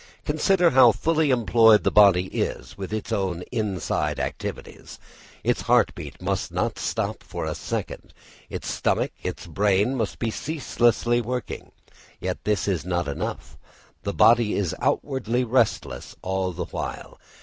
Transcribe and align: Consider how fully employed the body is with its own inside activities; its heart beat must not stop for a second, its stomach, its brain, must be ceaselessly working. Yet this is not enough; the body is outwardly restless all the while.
Consider 0.25 0.71
how 0.71 0.91
fully 0.93 1.29
employed 1.29 1.83
the 1.83 1.91
body 1.91 2.25
is 2.29 2.75
with 2.75 2.91
its 2.91 3.11
own 3.11 3.43
inside 3.51 4.19
activities; 4.19 4.97
its 5.43 5.61
heart 5.69 5.93
beat 5.93 6.19
must 6.19 6.51
not 6.51 6.79
stop 6.79 7.21
for 7.21 7.45
a 7.45 7.53
second, 7.53 8.11
its 8.49 8.67
stomach, 8.67 9.11
its 9.21 9.45
brain, 9.45 9.93
must 9.95 10.17
be 10.17 10.31
ceaselessly 10.31 11.21
working. 11.21 11.71
Yet 12.19 12.43
this 12.45 12.67
is 12.67 12.83
not 12.83 13.07
enough; 13.07 13.59
the 14.01 14.11
body 14.11 14.55
is 14.55 14.75
outwardly 14.81 15.43
restless 15.43 16.15
all 16.23 16.51
the 16.51 16.65
while. 16.65 17.19